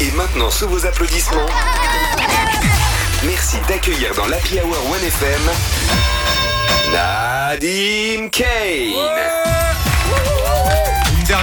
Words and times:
Et 0.00 0.10
maintenant, 0.12 0.50
sous 0.50 0.68
vos 0.68 0.84
applaudissements, 0.84 1.46
merci 3.24 3.56
d'accueillir 3.66 4.14
dans 4.14 4.26
l'Happy 4.26 4.60
Hour 4.60 4.76
1FM 4.94 5.40
Nadim 6.92 8.28
Kane. 8.28 9.35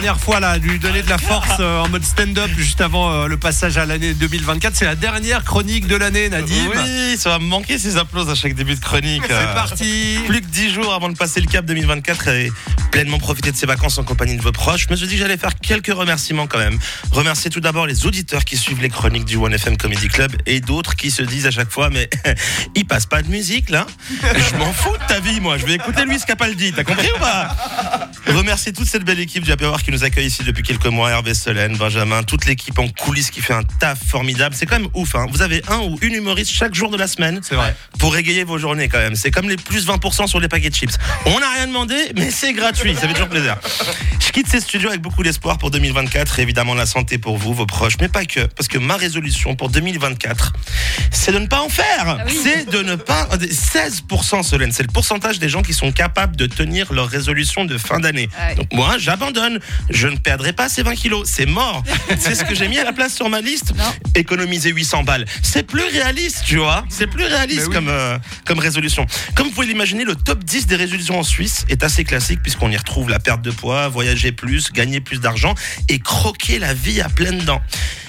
Dernière 0.03 0.19
fois 0.21 0.41
là, 0.41 0.57
lui 0.57 0.79
donner 0.79 1.01
de 1.01 1.09
la 1.09 1.17
force 1.17 1.61
euh, 1.61 1.79
en 1.79 1.87
mode 1.87 2.03
stand-up 2.03 2.51
juste 2.57 2.81
avant 2.81 3.09
euh, 3.09 3.27
le 3.27 3.37
passage 3.37 3.77
à 3.77 3.85
l'année 3.85 4.13
2024. 4.13 4.75
C'est 4.75 4.83
la 4.83 4.95
dernière 4.95 5.45
chronique 5.45 5.87
de 5.87 5.95
l'année, 5.95 6.27
Nadim. 6.27 6.53
Oui, 6.75 7.15
ça 7.17 7.29
va 7.29 7.39
me 7.39 7.45
manquer 7.45 7.79
ces 7.79 7.95
applaudissements 7.95 8.33
à 8.33 8.35
chaque 8.35 8.53
début 8.53 8.75
de 8.75 8.81
chronique. 8.81 9.23
C'est 9.25 9.33
Euh, 9.33 9.53
parti. 9.53 10.17
Plus 10.27 10.41
que 10.41 10.47
10 10.47 10.73
jours 10.73 10.93
avant 10.93 11.07
de 11.07 11.15
passer 11.15 11.39
le 11.39 11.47
cap 11.47 11.63
2024 11.63 12.27
et 12.27 12.51
pleinement 12.91 13.17
profiter 13.17 13.53
de 13.53 13.55
ses 13.55 13.65
vacances 13.65 13.97
en 13.97 14.03
compagnie 14.03 14.35
de 14.35 14.41
vos 14.41 14.51
proches, 14.51 14.87
je 14.87 14.91
me 14.91 14.97
suis 14.97 15.07
dit 15.07 15.13
que 15.13 15.21
j'allais 15.21 15.37
faire 15.37 15.55
quelques 15.57 15.93
remerciements 15.93 16.47
quand 16.47 16.59
même. 16.59 16.77
Remercier 17.11 17.49
tout 17.49 17.61
d'abord 17.61 17.87
les 17.87 18.05
auditeurs 18.05 18.43
qui 18.43 18.57
suivent 18.57 18.81
les 18.81 18.89
chroniques 18.89 19.23
du 19.23 19.37
1FM 19.37 19.77
Comedy 19.77 20.09
Club 20.09 20.33
et 20.45 20.59
d'autres 20.59 20.97
qui 20.97 21.11
se 21.11 21.23
disent 21.23 21.45
à 21.47 21.51
chaque 21.51 21.71
fois 21.71 21.89
mais 21.89 22.09
il 22.75 22.83
passe 22.85 23.05
pas 23.05 23.21
de 23.21 23.29
musique 23.29 23.69
là 23.69 23.87
Je 24.11 24.57
m'en 24.57 24.73
fous 24.73 24.97
de 24.97 25.07
ta 25.07 25.21
vie 25.21 25.39
moi, 25.39 25.57
je 25.57 25.65
vais 25.65 25.75
écouter 25.75 26.03
Luis 26.03 26.19
Capaldi, 26.27 26.73
t'as 26.73 26.83
compris 26.83 27.07
ou 27.15 27.19
pas? 27.19 27.55
Remercier 28.27 28.73
toute 28.73 28.87
cette 28.87 29.05
belle 29.05 29.19
équipe 29.21 29.43
du 29.45 29.51
Happy 29.53 29.63
Hour 29.63 29.81
qui 29.81 29.92
nous 29.93 30.03
accueille 30.03 30.25
ici 30.25 30.43
depuis 30.43 30.63
quelques 30.63 30.87
mois, 30.87 31.11
Hervé 31.11 31.33
Solène, 31.35 31.77
Benjamin, 31.77 32.23
toute 32.23 32.45
l'équipe 32.45 32.77
en 32.79 32.87
coulisses 32.87 33.29
qui 33.29 33.41
fait 33.41 33.53
un 33.53 33.61
taf 33.63 33.99
formidable. 34.07 34.55
C'est 34.57 34.65
quand 34.65 34.79
même 34.79 34.89
ouf, 34.95 35.13
hein. 35.15 35.27
Vous 35.29 35.43
avez 35.43 35.61
un 35.69 35.79
ou 35.81 35.99
une 36.01 36.13
humoriste 36.15 36.51
chaque 36.51 36.73
jour 36.73 36.89
de 36.89 36.97
la 36.97 37.05
semaine 37.07 37.39
C'est 37.43 37.53
vrai. 37.55 37.75
pour 37.99 38.11
régayer 38.13 38.43
vos 38.43 38.57
journées 38.57 38.89
quand 38.89 38.97
même. 38.97 39.15
C'est 39.15 39.29
comme 39.29 39.47
les 39.47 39.55
plus 39.55 39.87
20% 39.87 40.25
sur 40.27 40.39
les 40.39 40.47
paquets 40.47 40.69
de 40.71 40.75
chips. 40.75 40.97
On 41.27 41.39
n'a 41.39 41.49
rien 41.51 41.67
demandé, 41.67 41.95
mais 42.17 42.31
c'est 42.31 42.53
gratuit. 42.53 42.95
Ça 42.95 43.01
fait 43.07 43.13
toujours 43.13 43.29
plaisir. 43.29 43.57
Je 44.19 44.31
quitte 44.31 44.47
ces 44.47 44.61
studios 44.61 44.89
avec 44.89 45.01
beaucoup 45.01 45.21
d'espoir 45.21 45.59
pour 45.59 45.69
2024. 45.69 46.39
Évidemment, 46.39 46.73
la 46.73 46.87
santé 46.87 47.19
pour 47.19 47.37
vous, 47.37 47.53
vos 47.53 47.67
proches, 47.67 47.97
mais 48.01 48.09
pas 48.09 48.25
que. 48.25 48.41
Parce 48.41 48.67
que 48.67 48.79
ma 48.79 48.97
résolution 48.97 49.55
pour 49.55 49.69
2024, 49.69 50.53
c'est 51.11 51.31
de 51.31 51.37
ne 51.39 51.45
pas 51.47 51.61
en 51.61 51.69
faire. 51.69 52.17
C'est 52.43 52.67
de 52.69 52.81
ne 52.81 52.95
pas. 52.95 53.27
16%, 53.37 54.41
Solène. 54.43 54.71
C'est 54.71 54.83
le 54.83 54.89
pourcentage 54.91 55.37
des 55.39 55.49
gens 55.49 55.61
qui 55.61 55.73
sont 55.73 55.91
capables 55.91 56.35
de 56.35 56.47
tenir 56.47 56.91
leur 56.93 57.07
résolution 57.07 57.65
de 57.65 57.77
fin 57.77 57.99
d'année. 57.99 58.29
Ouais. 58.47 58.55
Donc 58.55 58.73
moi, 58.73 58.95
j'abandonne. 58.97 59.59
Je 59.89 60.07
ne 60.07 60.17
perdrai 60.17 60.53
pas 60.53 60.69
ces 60.69 60.83
20 60.83 60.95
kilos. 60.95 61.29
C'est 61.29 61.45
mort. 61.45 61.83
c'est 62.19 62.35
ce 62.35 62.43
que 62.43 62.55
j'ai 62.55 62.67
mis 62.67 62.77
à 62.77 62.83
la 62.83 62.93
place 62.93 63.15
sur 63.15 63.29
ma 63.29 63.41
liste. 63.41 63.73
Non. 63.75 63.91
Économiser 64.15 64.71
800 64.71 65.03
balles. 65.03 65.25
C'est 65.41 65.63
plus 65.63 65.83
réaliste, 65.83 66.43
tu 66.45 66.57
vois. 66.57 66.85
C'est 66.89 67.07
plus 67.07 67.25
réaliste 67.25 67.67
oui. 67.67 67.73
comme, 67.73 67.89
euh, 67.89 68.17
comme 68.45 68.59
résolution. 68.59 69.05
Comme 69.35 69.47
vous 69.47 69.53
pouvez 69.53 69.67
l'imaginer, 69.67 70.03
le 70.03 70.15
top 70.15 70.43
10 70.43 70.67
des 70.67 70.75
résolutions 70.75 71.19
en 71.19 71.23
Suisse 71.23 71.65
est 71.69 71.83
assez 71.83 72.03
classique 72.03 72.41
puisqu'on 72.41 72.71
y 72.71 72.77
retrouve 72.77 73.09
la 73.09 73.19
perte 73.19 73.41
de 73.41 73.51
poids, 73.51 73.87
voyager 73.87 74.31
plus, 74.31 74.71
gagner 74.71 75.01
plus 75.01 75.19
d'argent 75.19 75.55
et 75.89 75.99
croquer 75.99 76.59
la 76.59 76.73
vie 76.73 77.01
à 77.01 77.09
pleines 77.09 77.39
dents. 77.39 77.61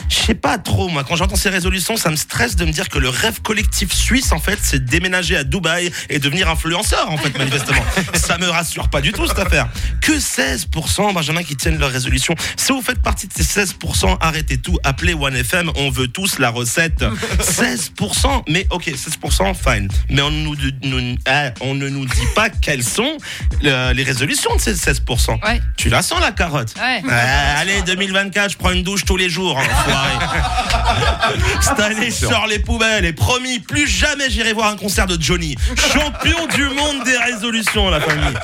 Je 0.09 0.17
sais 0.17 0.35
pas 0.35 0.59
trop, 0.59 0.89
moi, 0.89 1.03
quand 1.05 1.17
j'entends 1.17 1.37
ces 1.37 1.49
résolutions, 1.49 1.97
ça 1.97 2.11
me 2.11 2.17
stresse 2.17 2.57
de 2.57 2.65
me 2.65 2.73
dire 2.73 2.89
que 2.89 2.99
le 2.99 3.09
rêve 3.09 3.41
collectif 3.41 3.93
suisse, 3.93 4.33
en 4.33 4.39
fait, 4.39 4.59
c'est 4.63 4.85
de 4.85 4.89
déménager 4.89 5.37
à 5.37 5.45
Dubaï 5.45 5.91
et 6.09 6.19
devenir 6.19 6.49
influenceur, 6.49 7.11
en 7.11 7.17
fait, 7.17 7.37
manifestement. 7.39 7.83
ça 8.15 8.39
me 8.39 8.49
rassure 8.49 8.89
pas 8.89 9.01
du 9.01 9.13
tout, 9.13 9.27
cette 9.27 9.39
affaire. 9.39 9.69
Que 10.01 10.13
16%, 10.13 11.13
Benjamin, 11.15 11.43
qui 11.43 11.57
tiennent 11.65 11.79
leur 11.79 11.91
résolution. 11.91 12.35
Si 12.57 12.73
vous 12.73 12.83
faites 12.83 13.01
partie 13.01 13.27
de 13.27 13.33
ces 13.33 13.43
16%, 13.65 14.19
arrêtez 14.21 14.59
tout, 14.59 14.79
appelez 14.85 15.15
OneFM, 15.15 15.71
on 15.77 15.89
veut 15.91 16.09
tous 16.09 16.39
la 16.39 16.51
recette. 16.51 17.03
16%, 17.41 18.43
mais 18.49 18.67
ok, 18.71 18.85
16%, 18.89 19.55
fine. 19.55 19.89
Mais 20.11 20.21
on, 20.21 20.31
nous, 20.31 20.55
nous- 20.83 21.17
on 21.63 21.75
ne 21.75 21.89
nous 21.89 22.05
dit 22.05 22.27
pas 22.35 22.51
quelles 22.63 22.85
sont 22.85 23.17
euh, 23.65 23.95
les 23.95 24.03
résolutions 24.03 24.55
de 24.57 24.61
ces 24.61 24.75
16%. 24.75 25.43
Ouais. 25.43 25.61
Tu 25.79 25.89
la 25.89 26.03
sens, 26.03 26.21
la 26.21 26.33
carotte? 26.33 26.75
Ouais. 26.77 27.03
Euh, 27.11 27.55
allez, 27.61 27.81
2024, 27.87 28.53
je 28.53 28.57
prends 28.59 28.73
une 28.73 28.83
douche 28.83 29.07
tous 29.07 29.17
les 29.17 29.31
jours. 29.31 29.59
hein. 29.59 29.65
Cette 31.63 31.81
année, 31.81 32.11
je 32.11 32.27
sors 32.27 32.47
les 32.47 32.59
poubelles 32.59 33.07
et 33.07 33.13
promis, 33.15 33.59
plus 33.61 33.87
jamais 33.89 34.29
j'irai 34.29 34.53
voir 34.53 34.71
un 34.71 34.77
concert 34.77 35.07
de 35.07 35.17
Johnny. 35.21 35.57
Champion 35.95 36.47
du 36.55 36.65
monde 36.65 37.05
des 37.05 37.17
résolutions, 37.17 37.89
la 37.89 38.01
famille. 38.01 38.35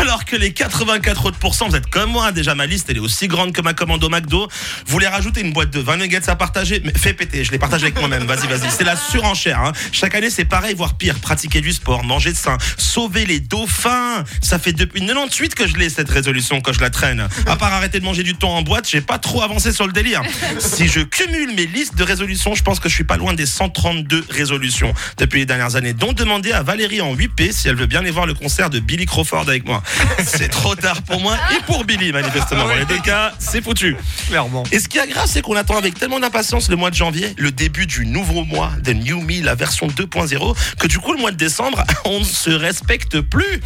Alors 0.00 0.24
que 0.26 0.36
les 0.36 0.52
84 0.52 1.26
autres 1.26 1.38
pourcents, 1.38 1.68
vous 1.68 1.76
êtes 1.76 1.86
comme 1.88 2.10
moi, 2.10 2.30
déjà 2.42 2.54
ma 2.56 2.66
liste, 2.66 2.86
elle 2.90 2.96
est 2.96 3.00
aussi 3.00 3.28
grande 3.28 3.52
que 3.52 3.60
ma 3.62 3.72
commande 3.72 4.02
au 4.02 4.08
McDo. 4.08 4.48
Vous 4.86 4.92
voulez 4.92 5.06
rajouter 5.06 5.40
une 5.40 5.52
boîte 5.52 5.70
de 5.70 5.78
20 5.80 5.98
nuggets 5.98 6.28
à 6.28 6.34
partager? 6.36 6.82
Mais 6.84 6.92
fais 6.96 7.14
péter, 7.14 7.44
je 7.44 7.52
les 7.52 7.58
partage 7.58 7.82
avec 7.82 7.98
moi-même. 7.98 8.24
Vas-y, 8.24 8.48
vas-y. 8.48 8.70
C'est 8.70 8.84
la 8.84 8.96
surenchère. 8.96 9.60
hein. 9.60 9.72
Chaque 9.92 10.14
année, 10.14 10.30
c'est 10.30 10.44
pareil, 10.44 10.74
voire 10.74 10.94
pire. 10.94 11.18
Pratiquer 11.20 11.60
du 11.60 11.72
sport, 11.72 12.04
manger 12.04 12.34
sain, 12.34 12.58
sauver 12.78 13.26
les 13.26 13.38
dauphins. 13.38 14.24
Ça 14.40 14.58
fait 14.58 14.72
depuis 14.72 15.00
98 15.00 15.54
que 15.54 15.68
je 15.68 15.76
l'ai, 15.76 15.88
cette 15.88 16.10
résolution, 16.10 16.60
quand 16.60 16.72
je 16.72 16.80
la 16.80 16.90
traîne. 16.90 17.28
À 17.46 17.56
part 17.56 17.72
arrêter 17.72 18.00
de 18.00 18.04
manger 18.04 18.24
du 18.24 18.34
thon 18.34 18.48
en 18.48 18.62
boîte, 18.62 18.88
j'ai 18.90 19.00
pas 19.00 19.18
trop 19.18 19.42
avancé 19.42 19.72
sur 19.72 19.86
le 19.86 19.92
délire. 19.92 20.22
Si 20.58 20.88
je 20.88 21.00
cumule 21.00 21.54
mes 21.54 21.66
listes 21.66 21.94
de 21.96 22.02
résolutions, 22.02 22.54
je 22.54 22.62
pense 22.62 22.80
que 22.80 22.88
je 22.88 22.94
suis 22.94 23.04
pas 23.04 23.16
loin 23.16 23.34
des 23.34 23.46
132 23.46 24.26
résolutions 24.30 24.92
depuis 25.18 25.40
les 25.40 25.46
dernières 25.46 25.76
années, 25.76 25.92
dont 25.92 26.12
demander 26.12 26.52
à 26.52 26.62
Valérie 26.62 27.00
en 27.00 27.14
8P 27.14 27.52
si 27.52 27.68
elle 27.68 27.76
veut 27.76 27.86
bien 27.86 28.00
aller 28.00 28.10
voir 28.10 28.26
le 28.26 28.34
concert 28.34 28.68
de 28.68 28.80
Billy 28.80 29.06
Crawford 29.06 29.48
avec 29.48 29.64
moi. 29.64 29.82
C'est 30.24 30.48
trop 30.48 30.74
tard 30.74 31.02
pour 31.02 31.20
moi 31.20 31.36
et 31.56 31.62
pour 31.66 31.84
Billy, 31.84 32.10
manifestement. 32.32 32.68
Dans 32.68 32.74
les 32.74 32.84
deux 32.84 33.00
cas, 33.00 33.32
c'est 33.38 33.62
foutu. 33.62 33.96
Clairement. 34.28 34.64
Et 34.72 34.78
ce 34.78 34.88
qui 34.88 34.98
est 34.98 35.06
grave, 35.06 35.26
c'est 35.26 35.42
qu'on 35.42 35.56
attend 35.56 35.76
avec 35.76 35.98
tellement 35.98 36.20
d'impatience 36.20 36.68
le 36.68 36.76
mois 36.76 36.90
de 36.90 36.94
janvier, 36.94 37.34
le 37.36 37.50
début 37.50 37.86
du 37.86 38.06
nouveau 38.06 38.44
mois 38.44 38.72
de 38.82 38.92
New 38.92 39.20
Me, 39.20 39.42
la 39.42 39.54
version 39.54 39.86
2.0, 39.88 40.56
que 40.78 40.86
du 40.86 40.98
coup, 40.98 41.12
le 41.12 41.18
mois 41.18 41.30
de 41.30 41.36
décembre, 41.36 41.84
on 42.04 42.20
ne 42.20 42.24
se 42.24 42.50
respecte 42.50 43.20
plus. 43.20 43.60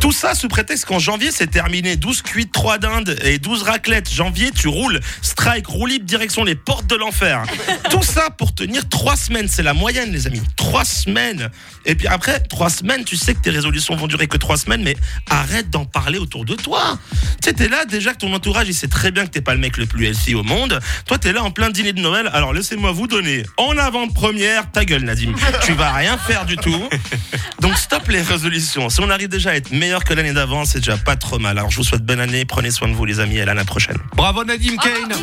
Tout 0.00 0.12
ça 0.12 0.34
sous 0.34 0.48
prétexte 0.48 0.84
qu'en 0.86 0.98
janvier, 0.98 1.30
c'est 1.30 1.46
terminé. 1.46 1.96
12 1.96 2.22
cuites, 2.22 2.52
3 2.52 2.78
dindes 2.78 3.16
et 3.22 3.38
12 3.38 3.62
raclettes. 3.62 4.12
Janvier, 4.12 4.50
tu 4.50 4.68
roules. 4.68 5.00
Strike, 5.22 5.66
roue 5.66 5.86
libre, 5.86 6.04
direction 6.04 6.44
les 6.44 6.54
portes 6.54 6.86
de 6.86 6.96
l'enfer. 6.96 7.44
Tout 7.90 8.02
ça 8.02 8.30
pour 8.30 8.54
tenir 8.54 8.88
3 8.88 9.16
semaines. 9.16 9.48
C'est 9.48 9.62
la 9.62 9.74
moyenne, 9.74 10.12
les 10.12 10.26
amis. 10.26 10.42
3 10.56 10.84
semaines. 10.84 11.50
Et 11.86 11.94
puis 11.94 12.06
après, 12.06 12.40
3 12.40 12.70
semaines, 12.70 13.04
tu 13.04 13.16
sais 13.16 13.34
que 13.34 13.40
tes 13.40 13.50
résolutions 13.50 13.96
vont 13.96 14.06
durer 14.06 14.26
que 14.26 14.36
3 14.36 14.56
semaines, 14.56 14.82
mais 14.82 14.96
arrête 15.30 15.70
d'en 15.70 15.84
parler 15.84 16.18
autour 16.18 16.44
de 16.44 16.54
toi. 16.54 16.98
Tu 17.42 17.48
sais, 17.48 17.52
t'es 17.54 17.68
là 17.68 17.84
déjà 17.84 18.03
que 18.12 18.18
ton 18.18 18.32
entourage, 18.34 18.68
il 18.68 18.74
sait 18.74 18.88
très 18.88 19.10
bien 19.10 19.24
que 19.24 19.30
t'es 19.30 19.40
pas 19.40 19.54
le 19.54 19.60
mec 19.60 19.76
le 19.76 19.86
plus 19.86 20.06
healthy 20.06 20.34
au 20.34 20.42
monde. 20.42 20.78
Toi, 21.06 21.18
t'es 21.18 21.32
là 21.32 21.42
en 21.42 21.50
plein 21.50 21.70
dîner 21.70 21.92
de 21.92 22.00
Noël. 22.00 22.28
Alors 22.32 22.52
laissez-moi 22.52 22.92
vous 22.92 23.06
donner 23.06 23.44
en 23.56 23.76
avant-première 23.78 24.70
ta 24.70 24.84
gueule, 24.84 25.02
Nadim. 25.02 25.32
tu 25.64 25.72
vas 25.72 25.92
rien 25.92 26.18
faire 26.18 26.44
du 26.44 26.56
tout. 26.56 26.88
Donc 27.60 27.76
stop 27.76 28.08
les 28.08 28.22
résolutions. 28.22 28.90
Si 28.90 29.00
on 29.00 29.10
arrive 29.10 29.28
déjà 29.28 29.50
à 29.50 29.54
être 29.54 29.70
meilleur 29.70 30.04
que 30.04 30.12
l'année 30.14 30.32
d'avant, 30.32 30.64
c'est 30.64 30.78
déjà 30.78 30.96
pas 30.96 31.16
trop 31.16 31.38
mal. 31.38 31.58
Alors 31.58 31.70
je 31.70 31.76
vous 31.76 31.84
souhaite 31.84 32.04
bonne 32.04 32.20
année. 32.20 32.44
Prenez 32.44 32.70
soin 32.70 32.88
de 32.88 32.94
vous, 32.94 33.04
les 33.04 33.20
amis. 33.20 33.36
Et 33.36 33.42
à 33.42 33.46
l'année 33.46 33.64
prochaine. 33.64 33.96
Bravo 34.14 34.44
Nadim 34.44 34.76
Kane. 34.76 35.14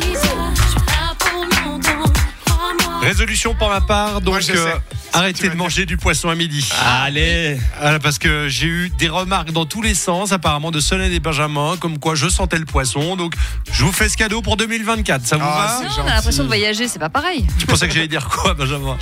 Résolution 3.02 3.54
pour 3.54 3.68
ma 3.68 3.80
part, 3.80 4.20
donc 4.20 4.34
Moi, 4.34 4.40
je 4.40 4.52
euh, 4.52 4.66
sais. 4.66 5.01
Arrêtez 5.12 5.48
de 5.48 5.54
manger 5.54 5.86
du 5.86 5.96
poisson 5.96 6.28
à 6.28 6.34
midi. 6.34 6.68
Allez. 6.84 7.58
Voilà, 7.80 7.98
parce 7.98 8.18
que 8.18 8.48
j'ai 8.48 8.66
eu 8.66 8.90
des 8.98 9.08
remarques 9.08 9.50
dans 9.52 9.66
tous 9.66 9.82
les 9.82 9.94
sens, 9.94 10.32
apparemment 10.32 10.70
de 10.70 10.80
Solène 10.80 11.12
et 11.12 11.20
Benjamin, 11.20 11.76
comme 11.78 11.98
quoi 11.98 12.14
je 12.14 12.28
sentais 12.28 12.58
le 12.58 12.64
poisson. 12.64 13.16
Donc 13.16 13.34
je 13.72 13.84
vous 13.84 13.92
fais 13.92 14.08
ce 14.08 14.16
cadeau 14.16 14.42
pour 14.42 14.56
2024. 14.56 15.26
Ça 15.26 15.36
vous 15.36 15.42
Ah, 15.46 15.78
va 15.82 15.88
c'est 15.90 15.98
Non, 16.00 16.04
on 16.04 16.10
a 16.10 16.14
l'impression 16.14 16.42
de 16.42 16.48
voyager, 16.48 16.88
c'est 16.88 16.98
pas 16.98 17.08
pareil. 17.10 17.46
Tu 17.58 17.66
pensais 17.66 17.88
que 17.88 17.94
j'allais 17.94 18.08
dire 18.08 18.28
quoi, 18.28 18.54
Benjamin? 18.54 18.96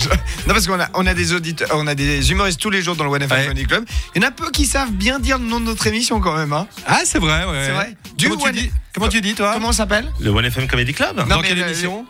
Non, 0.46 0.54
parce 0.54 0.66
qu'on 0.66 0.80
a, 0.80 0.88
on 0.94 1.06
a 1.06 1.14
des 1.14 1.32
auditeurs, 1.32 1.68
on 1.74 1.86
a 1.86 1.94
des 1.94 2.30
humoristes 2.30 2.60
tous 2.60 2.70
les 2.70 2.82
jours 2.82 2.96
dans 2.96 3.04
le 3.04 3.10
One 3.10 3.22
FM 3.22 3.38
Ouais. 3.38 3.44
Comedy 3.44 3.66
Club. 3.66 3.84
Il 4.14 4.22
y 4.22 4.24
en 4.24 4.28
a 4.28 4.30
peu 4.32 4.50
qui 4.50 4.66
savent 4.66 4.92
bien 4.92 5.18
dire 5.18 5.38
le 5.38 5.44
nom 5.44 5.60
de 5.60 5.66
notre 5.66 5.86
émission 5.86 6.20
quand 6.20 6.36
même. 6.36 6.52
Hein. 6.52 6.66
Ah, 6.86 7.00
c'est 7.04 7.18
vrai, 7.18 7.44
ouais. 7.44 7.62
C'est 7.66 7.72
vrai. 7.72 7.96
Du 8.16 8.28
Comment, 8.28 8.40
tu 8.42 8.48
One- 8.48 8.54
dis, 8.54 8.70
comment 8.94 9.08
tu 9.08 9.20
dis, 9.20 9.34
toi? 9.34 9.52
Comment 9.54 9.68
on 9.68 9.72
s'appelle? 9.72 10.10
Le 10.20 10.30
One 10.30 10.44
FM 10.44 10.66
Comedy 10.66 10.92
Club. 10.92 11.16
Non, 11.18 11.26
Dans 11.26 11.40
mais 11.40 11.48
quelle 11.48 11.58
le- 11.58 11.66
émission? 11.66 12.04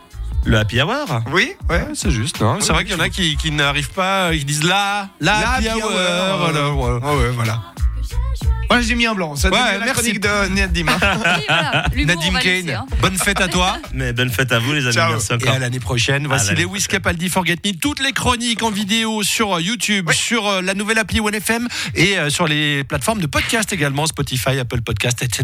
Le 0.45 0.57
Happy 0.57 0.81
Hour. 0.81 1.21
Oui, 1.31 1.51
ouais. 1.69 1.75
Ouais, 1.77 1.87
c'est 1.93 2.11
juste. 2.11 2.41
hein. 2.41 2.57
C'est 2.61 2.73
vrai 2.73 2.83
qu'il 2.83 2.93
y 2.93 2.95
en 2.95 2.99
a 2.99 3.09
qui, 3.09 3.37
qui 3.37 3.51
n'arrivent 3.51 3.91
pas, 3.91 4.31
qui 4.33 4.43
disent 4.43 4.63
là, 4.63 5.09
là, 5.19 5.39
La 5.41 5.49
happy 5.53 5.67
happy 5.69 5.81
hour, 5.81 5.91
hour. 5.91 6.37
voilà, 6.39 6.61
voilà. 6.69 6.97
Ouais, 6.99 7.23
ouais, 7.23 7.29
voilà. 7.29 7.61
Voilà, 8.67 8.83
j'ai 8.85 8.95
mis 8.95 9.05
un 9.05 9.13
blanc. 9.13 9.35
Ça 9.35 9.49
Ouais, 9.49 9.57
la 9.59 9.79
merci. 9.79 9.93
chronique 9.93 10.19
de 10.21 10.47
Nadim. 10.55 10.87
hein. 10.87 10.97
Oui, 11.35 11.43
voilà. 11.45 11.85
Nadim 12.15 12.33
laisser, 12.37 12.63
Kane, 12.63 12.69
hein. 12.69 12.85
bonne 13.01 13.17
fête 13.17 13.41
à 13.41 13.49
toi. 13.49 13.77
Mais 13.93 14.13
bonne 14.13 14.29
fête 14.29 14.53
à 14.53 14.59
vous, 14.59 14.71
les 14.71 14.85
amis. 14.85 14.93
Ciao. 14.93 15.11
Merci 15.11 15.33
Et 15.45 15.47
à 15.49 15.59
l'année 15.59 15.81
prochaine. 15.81 16.25
Voici 16.25 16.47
l'année 16.47 16.61
Lewis 16.63 16.85
Capaldi 16.87 17.27
Forget 17.27 17.57
Me. 17.65 17.73
Toutes 17.73 17.99
les 18.01 18.13
chroniques 18.13 18.63
en 18.63 18.71
vidéo 18.71 19.23
sur 19.23 19.59
YouTube, 19.59 20.09
sur 20.13 20.47
euh, 20.47 20.61
la 20.61 20.73
nouvelle 20.73 20.99
appli 20.99 21.19
OneFM 21.19 21.67
et 21.95 22.17
euh, 22.17 22.29
sur 22.29 22.47
les 22.47 22.85
plateformes 22.85 23.19
de 23.19 23.27
podcast 23.27 23.73
également, 23.73 24.05
Spotify, 24.07 24.57
Apple 24.59 24.79
Podcast, 24.81 25.21
etc. 25.21 25.39